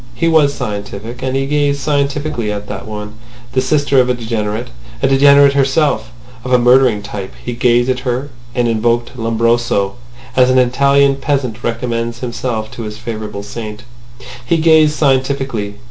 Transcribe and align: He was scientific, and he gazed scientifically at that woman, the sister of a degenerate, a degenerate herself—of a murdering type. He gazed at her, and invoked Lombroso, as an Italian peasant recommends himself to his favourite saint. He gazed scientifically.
He 0.15 0.27
was 0.27 0.51
scientific, 0.51 1.21
and 1.21 1.35
he 1.35 1.45
gazed 1.45 1.79
scientifically 1.79 2.51
at 2.51 2.67
that 2.67 2.87
woman, 2.87 3.13
the 3.51 3.61
sister 3.61 3.99
of 3.99 4.09
a 4.09 4.15
degenerate, 4.15 4.69
a 5.03 5.07
degenerate 5.07 5.53
herself—of 5.53 6.51
a 6.51 6.57
murdering 6.57 7.03
type. 7.03 7.35
He 7.45 7.53
gazed 7.53 7.87
at 7.87 7.99
her, 7.99 8.31
and 8.55 8.67
invoked 8.67 9.15
Lombroso, 9.15 9.97
as 10.35 10.49
an 10.49 10.57
Italian 10.57 11.17
peasant 11.17 11.63
recommends 11.63 12.17
himself 12.21 12.71
to 12.71 12.81
his 12.81 12.97
favourite 12.97 13.45
saint. 13.45 13.83
He 14.43 14.57
gazed 14.57 14.95
scientifically. 14.95 15.75